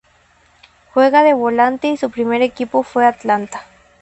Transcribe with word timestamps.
Juega 0.95 1.21
de 1.21 1.35
volante 1.35 1.87
y 1.89 1.95
su 1.95 2.09
primer 2.09 2.41
equipo 2.41 2.81
fue 2.81 3.05
Atlanta. 3.05 3.67